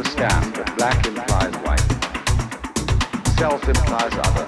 understand 0.00 0.54
that 0.54 0.74
black 0.78 1.06
implies 1.06 1.54
white, 1.60 1.78
self 3.36 3.68
implies 3.68 4.14
other, 4.24 4.46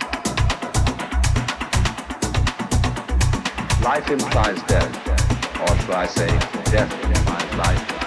life 3.85 4.11
implies 4.11 4.63
death, 4.63 5.61
or 5.61 5.77
should 5.79 5.91
I 5.91 6.07
say, 6.07 6.29
death 6.71 6.91
implies 7.05 7.55
life. 7.59 8.02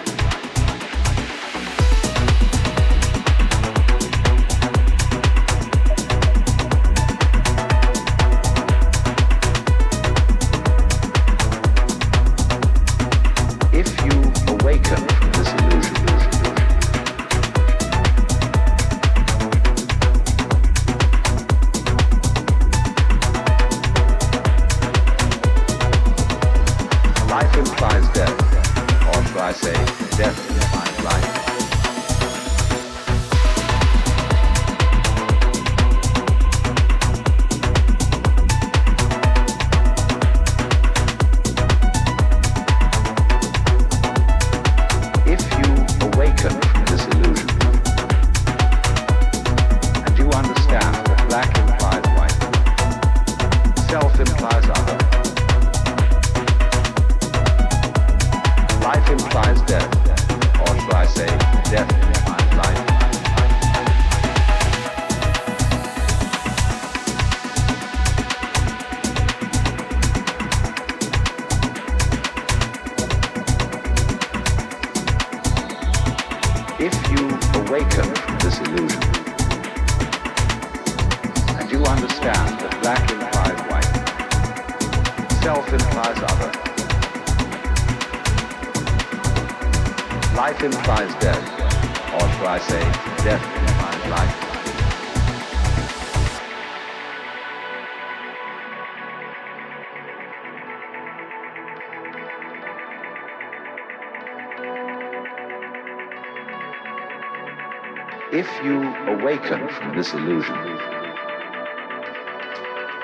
you 108.75 108.95
awaken 109.07 109.69
from 109.69 109.95
this 109.95 110.13
illusion. 110.13 110.55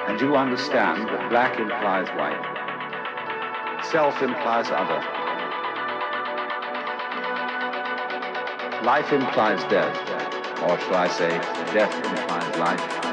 And 0.07 0.19
you 0.19 0.35
understand 0.35 1.07
that 1.07 1.29
black 1.29 1.57
implies 1.59 2.07
white, 2.19 3.83
self 3.91 4.21
implies 4.21 4.67
other, 4.69 5.01
life 8.83 9.13
implies 9.13 9.63
death, 9.69 9.95
or 10.63 10.77
shall 10.79 10.95
I 10.95 11.07
say, 11.07 11.29
death 11.73 11.95
implies 12.05 12.57
life. 12.57 13.10